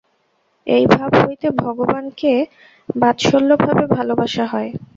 [0.67, 2.33] এই ভাব হইতে ভগবানকে
[2.95, 4.69] বাৎসল্যভাবে ভালবাসা হয়।